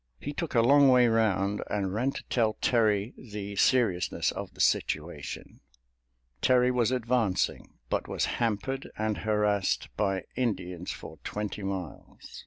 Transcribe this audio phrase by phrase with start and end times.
[0.19, 4.59] He took a long way round and ran to tell Terry the seriousness of the
[4.59, 5.59] situation.
[6.41, 12.39] Terry was advancing, but was hampered and harassed by Indians for twenty miles.